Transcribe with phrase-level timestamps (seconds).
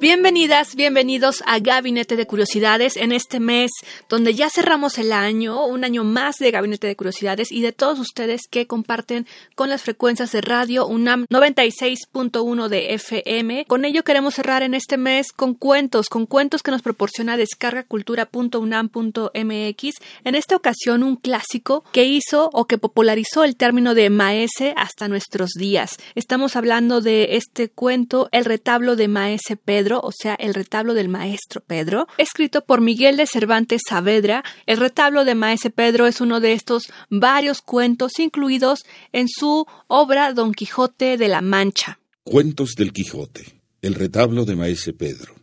[0.00, 3.72] Bienvenidas, bienvenidos a Gabinete de Curiosidades en este mes
[4.08, 7.98] donde ya cerramos el año, un año más de Gabinete de Curiosidades y de todos
[7.98, 9.26] ustedes que comparten
[9.56, 13.64] con las frecuencias de radio UNAM 96.1 de FM.
[13.66, 19.94] Con ello queremos cerrar en este mes con cuentos, con cuentos que nos proporciona descargacultura.unam.mx.
[20.22, 25.08] En esta ocasión un clásico que hizo o que popularizó el término de maese hasta
[25.08, 25.96] nuestros días.
[26.14, 31.08] Estamos hablando de este cuento, El retablo de maese Pedro o sea, el retablo del
[31.08, 34.44] maestro Pedro, escrito por Miguel de Cervantes Saavedra.
[34.66, 38.80] El retablo de maese Pedro es uno de estos varios cuentos incluidos
[39.12, 41.98] en su obra Don Quijote de la Mancha.
[42.24, 43.60] Cuentos del Quijote.
[43.80, 45.37] El retablo de Maese Pedro.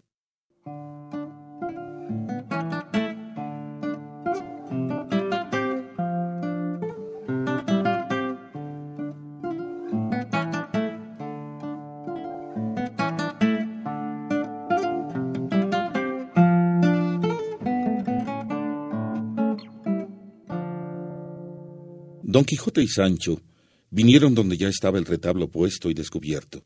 [22.36, 23.42] Don Quijote y Sancho
[23.90, 26.66] vinieron donde ya estaba el retablo puesto y descubierto,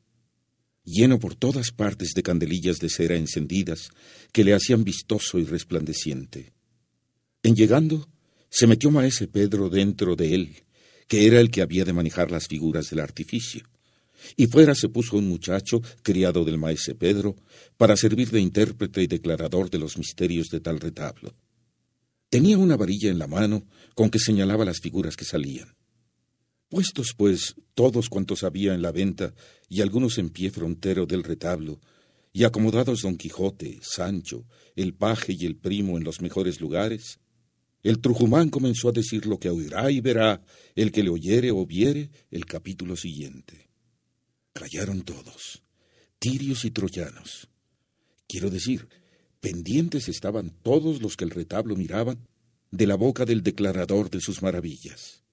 [0.84, 3.92] lleno por todas partes de candelillas de cera encendidas
[4.32, 6.54] que le hacían vistoso y resplandeciente.
[7.44, 8.10] En llegando,
[8.50, 10.56] se metió maese Pedro dentro de él,
[11.08, 13.62] que era el que había de manejar las figuras del artificio,
[14.36, 17.36] y fuera se puso un muchacho, criado del maese Pedro,
[17.78, 21.36] para servir de intérprete y declarador de los misterios de tal retablo.
[22.30, 25.76] Tenía una varilla en la mano con que señalaba las figuras que salían.
[26.70, 29.34] Puestos, pues, todos cuantos había en la venta
[29.68, 31.82] y algunos en pie frontero del retablo,
[32.32, 34.46] y acomodados don Quijote, Sancho,
[34.76, 37.20] el paje y el primo en los mejores lugares,
[37.82, 40.44] el Trujumán comenzó a decir lo que oirá y verá
[40.76, 43.70] el que le oyere o viere el capítulo siguiente.
[44.54, 45.64] Callaron todos,
[46.20, 47.48] tirios y troyanos.
[48.28, 48.90] Quiero decir,
[49.40, 52.28] pendientes estaban todos los que el retablo miraban
[52.72, 55.24] de la boca del declarador de sus maravillas.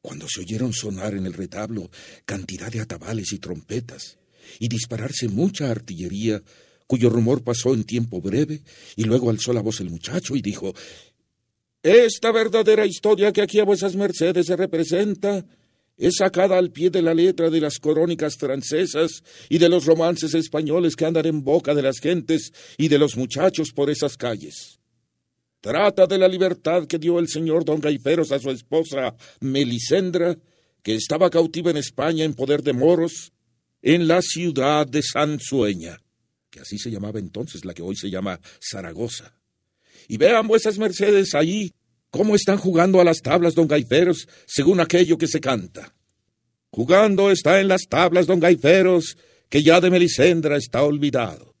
[0.00, 1.90] Cuando se oyeron sonar en el retablo
[2.24, 4.18] cantidad de atabales y trompetas,
[4.58, 6.42] y dispararse mucha artillería,
[6.86, 8.62] cuyo rumor pasó en tiempo breve,
[8.96, 10.74] y luego alzó la voz el muchacho y dijo
[11.82, 15.44] Esta verdadera historia que aquí a vuesas mercedes se representa
[15.98, 20.32] es sacada al pie de la letra de las corónicas francesas y de los romances
[20.34, 24.78] españoles que andan en boca de las gentes y de los muchachos por esas calles.
[25.60, 30.38] Trata de la libertad que dio el señor don Gaiferos a su esposa Melisendra,
[30.84, 33.32] que estaba cautiva en España en poder de moros,
[33.82, 36.00] en la ciudad de Sansueña,
[36.48, 39.34] que así se llamaba entonces la que hoy se llama Zaragoza.
[40.06, 41.72] Y vean vuesas mercedes ahí
[42.10, 45.94] cómo están jugando a las tablas don Gaiferos según aquello que se canta.
[46.70, 49.16] Jugando está en las tablas don Gaiferos,
[49.48, 51.54] que ya de Melisendra está olvidado.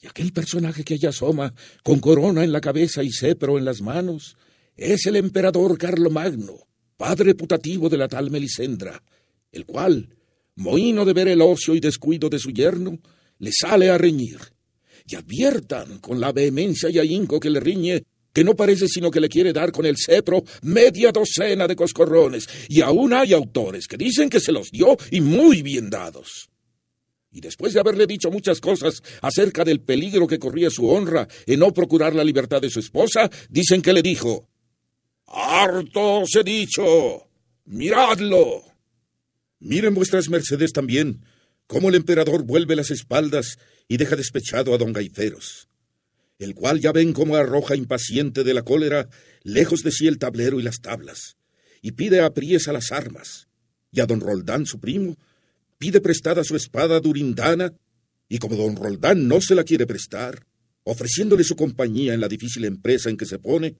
[0.00, 3.80] Y aquel personaje que allá asoma, con corona en la cabeza y cepro en las
[3.80, 4.36] manos,
[4.76, 6.58] es el emperador Carlomagno,
[6.96, 9.02] padre putativo de la tal Melisendra,
[9.52, 10.08] el cual,
[10.56, 12.98] mohino de ver el ocio y descuido de su yerno,
[13.38, 14.38] le sale a reñir.
[15.06, 19.20] Y adviertan con la vehemencia y ahínco que le riñe que no parece sino que
[19.20, 23.96] le quiere dar con el cepro media docena de coscorrones, y aún hay autores que
[23.96, 26.50] dicen que se los dio y muy bien dados.
[27.32, 31.60] Y después de haberle dicho muchas cosas acerca del peligro que corría su honra en
[31.60, 34.48] no procurar la libertad de su esposa, dicen que le dijo
[35.26, 37.26] Harto os he dicho.
[37.66, 38.62] Miradlo.
[39.58, 41.24] Miren vuestras mercedes también
[41.66, 43.58] cómo el emperador vuelve las espaldas
[43.88, 45.68] y deja despechado a don Gaiferos
[46.38, 49.08] el cual ya ven cómo arroja impaciente de la cólera
[49.42, 51.36] lejos de sí el tablero y las tablas,
[51.80, 52.32] y pide a
[52.72, 53.48] las armas,
[53.92, 55.16] y a don Roldán su primo
[55.78, 57.74] pide prestada su espada durindana,
[58.28, 60.46] y como don Roldán no se la quiere prestar,
[60.84, 63.76] ofreciéndole su compañía en la difícil empresa en que se pone,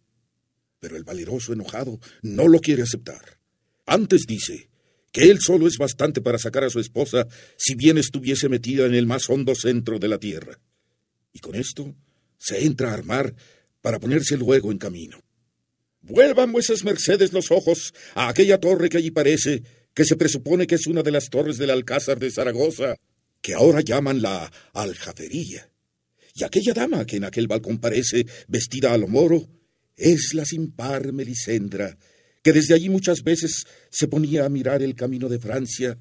[0.81, 3.39] pero el valeroso enojado no lo quiere aceptar.
[3.87, 4.69] Antes dice
[5.13, 7.27] que él solo es bastante para sacar a su esposa
[7.57, 10.59] si bien estuviese metida en el más hondo centro de la tierra.
[11.33, 11.95] Y con esto
[12.45, 13.35] se entra a armar
[13.81, 15.19] para ponerse luego en camino.
[16.03, 19.63] Vuelvan vuesas mercedes los ojos a aquella torre que allí parece,
[19.95, 22.97] que se presupone que es una de las torres del Alcázar de Zaragoza,
[23.41, 25.71] que ahora llaman la Aljafería.
[26.35, 29.49] Y aquella dama que en aquel balcón parece, vestida a lo moro,
[29.97, 31.97] es la sin par Melisendra,
[32.43, 35.97] que desde allí muchas veces se ponía a mirar el camino de Francia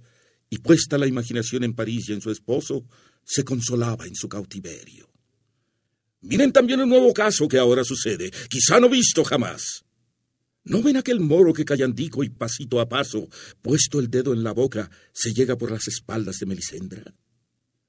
[0.50, 2.86] y puesta la imaginación en París y en su esposo,
[3.24, 5.13] se consolaba en su cautiverio.
[6.24, 9.84] Miren también un nuevo caso que ahora sucede, quizá no visto jamás.
[10.64, 13.28] ¿No ven aquel moro que callandico y pasito a paso,
[13.62, 17.14] puesto el dedo en la boca, se llega por las espaldas de Melisendra?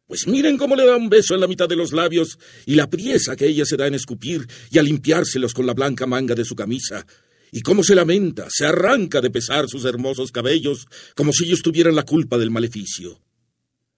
[0.07, 2.91] Pues miren cómo le da un beso en la mitad de los labios y la
[2.91, 6.45] priesa que ella se da en escupir y a limpiárselos con la blanca manga de
[6.45, 7.07] su camisa,
[7.53, 11.95] y cómo se lamenta, se arranca de pesar sus hermosos cabellos, como si ellos tuvieran
[11.95, 13.21] la culpa del maleficio.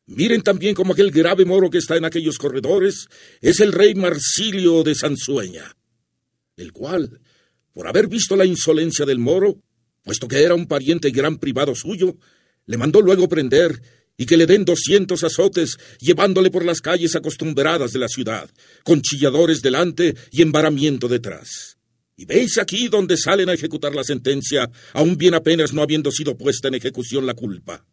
[0.06, 3.08] Miren también cómo aquel grave moro que está en aquellos corredores
[3.41, 5.76] es el rey Marsilio de Sansueña,
[6.56, 7.20] el cual,
[7.73, 9.61] por haber visto la insolencia del moro,
[10.05, 12.17] puesto que era un pariente y gran privado suyo,
[12.67, 13.82] le mandó luego prender
[14.17, 18.49] y que le den doscientos azotes, llevándole por las calles acostumbradas de la ciudad,
[18.85, 21.76] con chilladores delante y embaramiento detrás.
[22.17, 26.38] Y veis aquí donde salen a ejecutar la sentencia, aún bien apenas no habiendo sido
[26.38, 27.85] puesta en ejecución la culpa.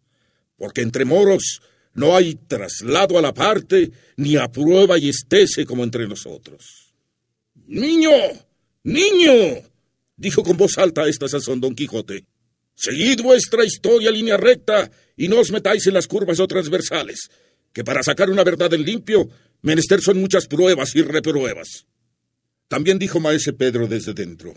[0.55, 1.61] Porque entre moros
[1.93, 6.93] no hay traslado a la parte, ni a prueba y estese como entre nosotros.
[7.67, 8.11] Niño,
[8.83, 9.33] niño,
[10.17, 12.25] dijo con voz alta a esta sazón don Quijote.
[12.75, 17.29] Seguid vuestra historia línea recta y no os metáis en las curvas o transversales,
[17.71, 19.29] que para sacar una verdad en limpio,
[19.61, 21.85] menester son muchas pruebas y repruebas.
[22.67, 24.53] También dijo maese Pedro desde dentro.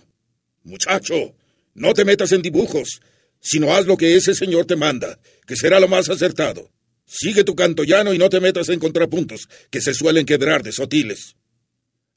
[0.64, 1.34] Muchacho,
[1.74, 3.00] no te metas en dibujos,
[3.40, 6.70] sino haz lo que ese señor te manda, que será lo más acertado.
[7.06, 10.72] Sigue tu canto llano y no te metas en contrapuntos, que se suelen quebrar de
[10.72, 11.36] sotiles.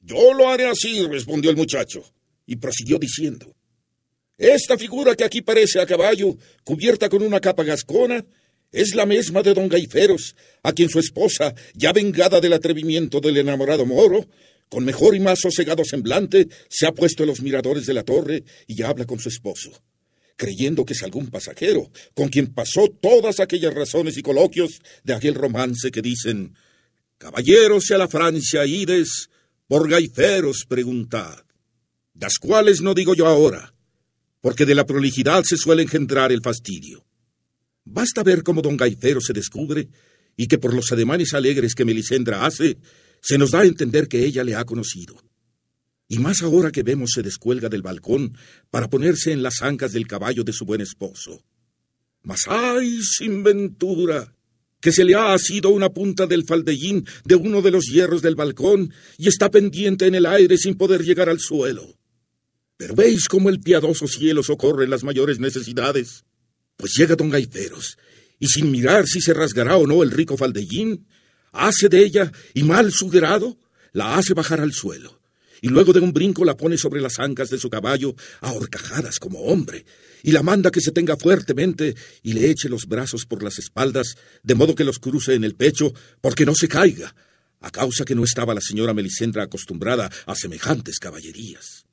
[0.00, 2.02] Yo lo haré así, respondió el muchacho,
[2.46, 3.54] y prosiguió diciendo.
[4.36, 8.24] Esta figura que aquí parece a caballo, cubierta con una capa gascona,
[8.72, 13.36] es la misma de don Gaiferos, a quien su esposa, ya vengada del atrevimiento del
[13.36, 14.26] enamorado moro,
[14.68, 18.44] con mejor y más sosegado semblante, se ha puesto en los miradores de la torre
[18.66, 19.72] y habla con su esposo,
[20.40, 25.34] creyendo que es algún pasajero, con quien pasó todas aquellas razones y coloquios de aquel
[25.34, 26.54] romance que dicen
[27.18, 29.28] Caballeros y a la Francia ides,
[29.68, 31.44] por gaiferos preguntad,
[32.14, 33.74] las cuales no digo yo ahora,
[34.40, 37.04] porque de la prolijidad se suele engendrar el fastidio.
[37.84, 39.90] Basta ver cómo don Gaifero se descubre
[40.38, 42.78] y que por los ademanes alegres que Melisendra hace,
[43.20, 45.20] se nos da a entender que ella le ha conocido.
[46.10, 48.36] Y más ahora que vemos se descuelga del balcón
[48.68, 51.44] para ponerse en las ancas del caballo de su buen esposo.
[52.24, 54.34] Mas ay, sin ventura,
[54.80, 58.34] que se le ha asido una punta del faldellín de uno de los hierros del
[58.34, 61.96] balcón y está pendiente en el aire sin poder llegar al suelo.
[62.76, 66.24] Pero veis cómo el piadoso cielo socorre las mayores necesidades.
[66.76, 67.98] Pues llega don Gaiferos,
[68.40, 71.06] y sin mirar si se rasgará o no el rico faldellín,
[71.52, 73.58] hace de ella y mal su grado,
[73.92, 75.19] la hace bajar al suelo,
[75.60, 79.18] y luego de un brinco la pone sobre las ancas de su caballo a horcajadas
[79.18, 79.84] como hombre,
[80.22, 84.16] y la manda que se tenga fuertemente y le eche los brazos por las espaldas,
[84.42, 87.14] de modo que los cruce en el pecho, porque no se caiga,
[87.60, 91.84] a causa que no estaba la señora Melisendra acostumbrada a semejantes caballerías.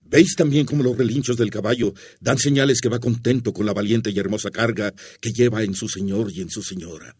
[0.00, 4.10] ¿Veis también cómo los relinchos del caballo dan señales que va contento con la valiente
[4.10, 7.16] y hermosa carga que lleva en su señor y en su señora?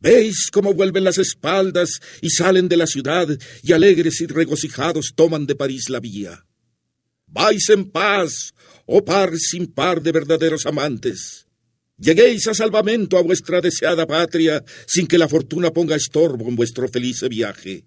[0.00, 3.28] ¿Veis cómo vuelven las espaldas y salen de la ciudad
[3.62, 6.46] y alegres y regocijados toman de París la vía?
[7.26, 8.54] Vais en paz,
[8.86, 11.46] oh par sin par de verdaderos amantes.
[11.98, 16.88] Lleguéis a salvamento a vuestra deseada patria sin que la fortuna ponga estorbo en vuestro
[16.88, 17.84] feliz viaje.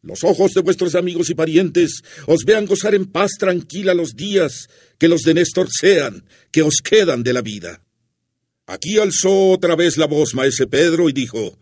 [0.00, 4.68] Los ojos de vuestros amigos y parientes os vean gozar en paz tranquila los días
[4.98, 7.82] que los de Néstor sean, que os quedan de la vida.
[8.66, 11.58] Aquí alzó otra vez la voz maese Pedro y dijo,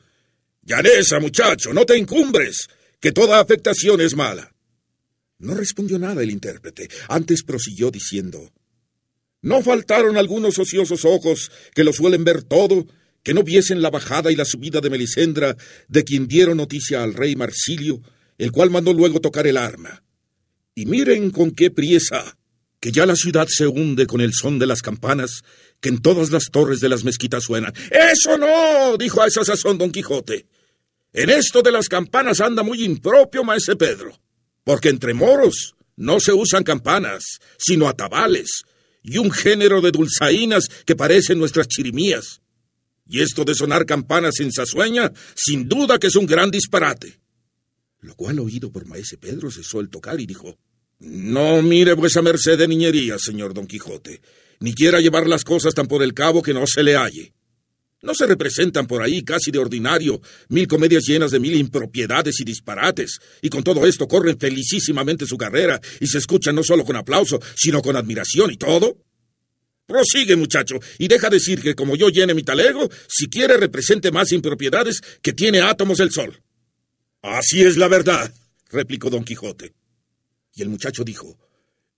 [0.62, 2.68] Llanesa, muchacho, no te encumbres,
[3.00, 4.54] que toda afectación es mala.
[5.38, 8.52] No respondió nada el intérprete, antes prosiguió diciendo,
[9.40, 12.86] No faltaron algunos ociosos ojos que lo suelen ver todo,
[13.22, 15.56] que no viesen la bajada y la subida de Melisendra,
[15.88, 18.02] de quien dieron noticia al rey Marsilio,
[18.36, 20.02] el cual mandó luego tocar el arma.
[20.74, 22.38] Y miren con qué priesa,
[22.80, 25.42] que ya la ciudad se hunde con el son de las campanas,
[25.80, 27.72] que en todas las torres de las mezquitas suenan.
[27.90, 28.96] ¡Eso no!
[28.96, 30.46] dijo a esa sazón don Quijote.
[31.12, 34.18] En esto de las campanas anda muy impropio maese Pedro,
[34.62, 38.62] porque entre moros no se usan campanas, sino atabales,
[39.02, 42.42] y un género de dulzainas que parecen nuestras chirimías.
[43.08, 47.18] Y esto de sonar campanas en Sasueña, sin duda que es un gran disparate.
[48.00, 50.56] Lo cual oído por maese Pedro cesó el tocar y dijo,
[51.00, 54.20] no mire vuesa merced de niñería, señor Don Quijote,
[54.60, 57.34] ni quiera llevar las cosas tan por el cabo que no se le halle.
[58.02, 62.44] No se representan por ahí casi de ordinario mil comedias llenas de mil impropiedades y
[62.44, 66.96] disparates, y con todo esto corren felicísimamente su carrera y se escuchan no solo con
[66.96, 68.96] aplauso, sino con admiración y todo.
[69.86, 74.32] Prosigue, muchacho, y deja decir que como yo llene mi talego, si quiere represente más
[74.32, 76.40] impropiedades que tiene átomos del sol.
[77.22, 78.32] Así es la verdad,
[78.70, 79.74] replicó don Quijote.
[80.54, 81.36] Y el muchacho dijo,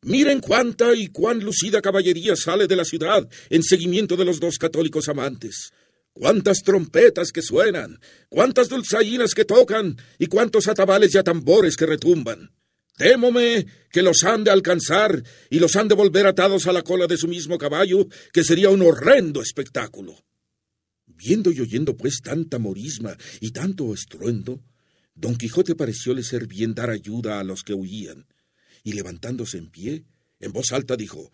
[0.02, 4.58] Miren cuánta y cuán lucida caballería sale de la ciudad en seguimiento de los dos
[4.58, 5.72] católicos amantes
[6.12, 12.50] cuántas trompetas que suenan, cuántas dulzainas que tocan y cuántos atabales y atambores que retumban.
[12.96, 17.06] Témome que los han de alcanzar y los han de volver atados a la cola
[17.06, 20.14] de su mismo caballo, que sería un horrendo espectáculo.
[21.06, 24.62] Viendo y oyendo pues tanta morisma y tanto estruendo,
[25.14, 28.26] don Quijote parecióle ser bien dar ayuda a los que huían,
[28.82, 30.04] y levantándose en pie,
[30.40, 31.30] en voz alta dijo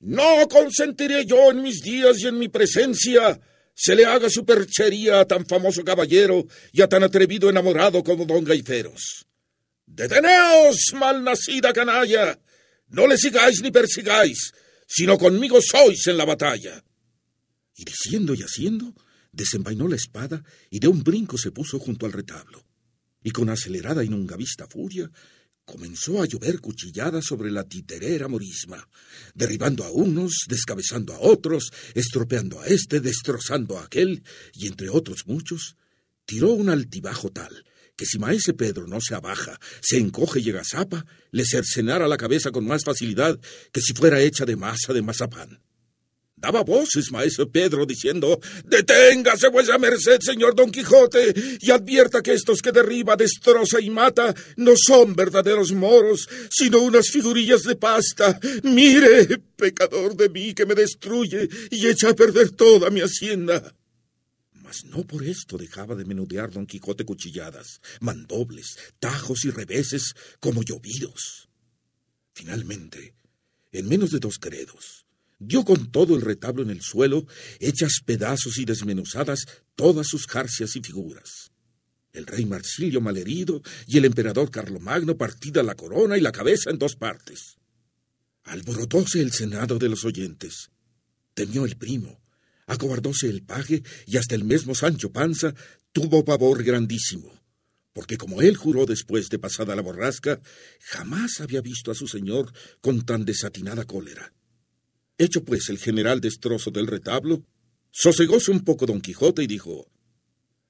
[0.00, 3.40] No consentiré yo en mis días y en mi presencia
[3.74, 8.42] se le haga superchería a tan famoso caballero y a tan atrevido enamorado como don
[8.42, 9.26] Gaiferos.
[9.86, 12.38] Deteneos, malnacida canalla.
[12.88, 14.52] No le sigáis ni persigáis,
[14.86, 16.82] sino conmigo sois en la batalla.
[17.76, 18.94] Y diciendo y haciendo,
[19.30, 22.64] desenvainó la espada y de un brinco se puso junto al retablo.
[23.22, 25.08] Y con acelerada y nunca vista furia,
[25.68, 28.88] comenzó a llover cuchilladas sobre la titerera morisma,
[29.34, 34.22] derribando a unos, descabezando a otros, estropeando a éste, destrozando a aquel,
[34.54, 35.76] y entre otros muchos,
[36.24, 41.04] tiró un altibajo tal que si maese Pedro no se abaja, se encoge y agazapa,
[41.32, 43.40] le cercenara la cabeza con más facilidad
[43.72, 45.60] que si fuera hecha de masa de mazapán.
[46.40, 52.62] Daba voces, maestro Pedro, diciendo Deténgase vuesa merced, señor Don Quijote, y advierta que estos
[52.62, 58.38] que derriba, destroza y mata no son verdaderos moros, sino unas figurillas de pasta.
[58.62, 63.74] Mire, pecador de mí, que me destruye y echa a perder toda mi hacienda.
[64.52, 70.62] Mas no por esto dejaba de menudear Don Quijote cuchilladas, mandobles, tajos y reveses como
[70.62, 71.48] llovidos.
[72.32, 73.14] Finalmente,
[73.72, 75.07] en menos de dos credos,
[75.38, 77.26] dio con todo el retablo en el suelo,
[77.60, 81.50] hechas pedazos y desmenuzadas todas sus jarcias y figuras.
[82.12, 86.78] El rey Marsilio malherido y el emperador Carlomagno partida la corona y la cabeza en
[86.78, 87.58] dos partes.
[88.44, 90.70] Alborotóse el senado de los oyentes.
[91.34, 92.20] Temió el primo,
[92.66, 95.54] acobardóse el paje y hasta el mismo Sancho Panza
[95.92, 97.32] tuvo pavor grandísimo,
[97.92, 100.40] porque como él juró después de pasada la borrasca,
[100.80, 104.32] jamás había visto a su señor con tan desatinada cólera.
[105.18, 107.42] Hecho pues el general destrozo del retablo,
[107.90, 109.90] sosegóse un poco don Quijote y dijo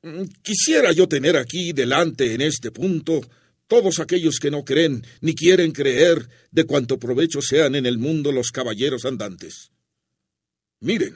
[0.03, 3.21] mm, Quisiera yo tener aquí delante en este punto
[3.67, 8.33] todos aquellos que no creen ni quieren creer de cuanto provecho sean en el mundo
[8.33, 9.71] los caballeros andantes.
[10.81, 11.15] Miren,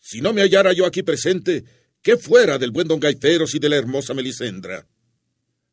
[0.00, 1.64] si no me hallara yo aquí presente,
[2.00, 4.86] ¿qué fuera del buen don Gaiteros y de la hermosa Melisendra?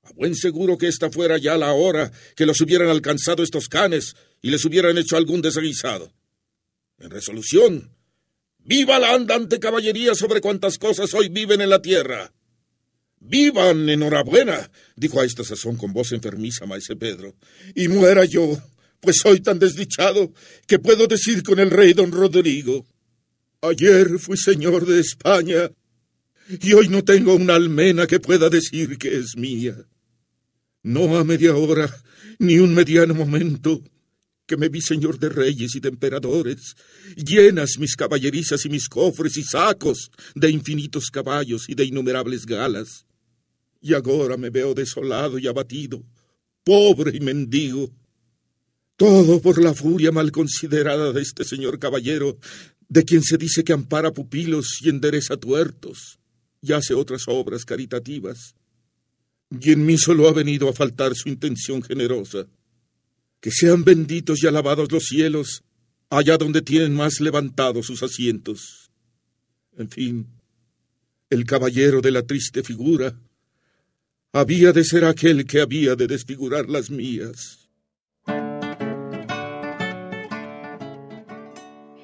[0.04, 4.16] A buen seguro que esta fuera ya la hora que los hubieran alcanzado estos canes
[4.42, 6.12] y les hubieran hecho algún desaguisado.
[7.00, 7.92] En resolución,
[8.60, 12.34] viva la andante caballería sobre cuantas cosas hoy viven en la tierra.
[13.20, 17.36] Vivan, enhorabuena, dijo a esta sazón con voz enfermiza maese Pedro,
[17.74, 18.62] y muera yo,
[19.00, 20.34] pues soy tan desdichado
[20.68, 22.86] que puedo decir con el rey don Rodrigo.
[23.62, 25.72] Ayer fui señor de España
[26.50, 29.76] y hoy no tengo una almena que pueda decir que es mía.
[30.82, 31.94] No a media hora,
[32.40, 33.82] ni un mediano momento,
[34.46, 36.76] que me vi señor de reyes y de emperadores,
[37.16, 43.06] llenas mis caballerizas y mis cofres y sacos de infinitos caballos y de innumerables galas.
[43.82, 46.04] Y ahora me veo desolado y abatido,
[46.64, 47.90] pobre y mendigo.
[48.96, 52.38] Todo por la furia mal considerada de este señor caballero,
[52.90, 56.20] de quien se dice que ampara pupilos y endereza tuertos,
[56.62, 58.56] y hace otras obras caritativas.
[59.50, 62.48] Y en mí solo ha venido a faltar su intención generosa
[63.44, 65.66] que sean benditos y alabados los cielos,
[66.10, 68.90] allá donde tienen más levantados sus asientos.
[69.78, 70.28] En fin,
[71.30, 73.20] el caballero de la triste figura
[74.32, 77.63] había de ser aquel que había de desfigurar las mías.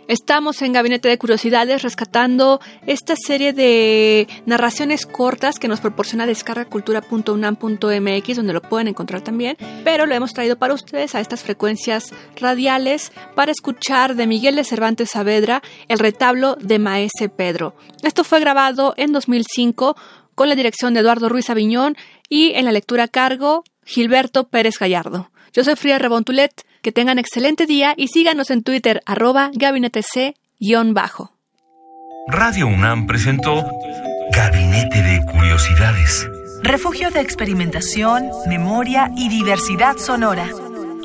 [0.10, 8.36] Estamos en Gabinete de Curiosidades rescatando esta serie de narraciones cortas que nos proporciona descargacultura.unam.mx,
[8.36, 13.12] donde lo pueden encontrar también, pero lo hemos traído para ustedes a estas frecuencias radiales
[13.36, 17.76] para escuchar de Miguel de Cervantes Saavedra el retablo de Maese Pedro.
[18.02, 19.96] Esto fue grabado en 2005
[20.34, 21.96] con la dirección de Eduardo Ruiz Aviñón
[22.30, 25.30] y en la lectura a cargo Gilberto Pérez Gallardo.
[25.54, 26.66] Yo soy Fría Rebontulet.
[26.82, 31.34] Que tengan excelente día y síganos en Twitter arroba gabinetec-bajo.
[32.28, 33.70] Radio UNAM presentó
[34.32, 36.28] Gabinete de Curiosidades.
[36.64, 40.48] Refugio de experimentación, memoria y diversidad sonora.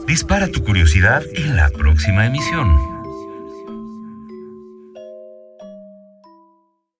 [0.06, 2.93] Dispara tu curiosidad en la próxima emisión.